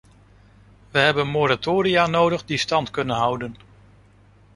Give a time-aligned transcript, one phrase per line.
[0.91, 3.55] We hebben moratoria nodig die stand kunnen houden.